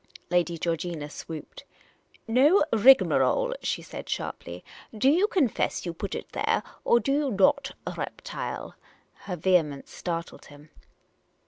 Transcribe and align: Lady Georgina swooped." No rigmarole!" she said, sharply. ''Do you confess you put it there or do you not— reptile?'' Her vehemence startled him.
Lady 0.31 0.57
Georgina 0.57 1.11
swooped." 1.11 1.63
No 2.27 2.65
rigmarole!" 2.73 3.53
she 3.61 3.83
said, 3.83 4.09
sharply. 4.09 4.63
''Do 4.97 5.07
you 5.07 5.27
confess 5.27 5.85
you 5.85 5.93
put 5.93 6.15
it 6.15 6.31
there 6.31 6.63
or 6.83 6.99
do 6.99 7.11
you 7.11 7.29
not— 7.29 7.73
reptile?'' 7.97 8.73
Her 9.25 9.35
vehemence 9.35 9.91
startled 9.91 10.45
him. 10.45 10.71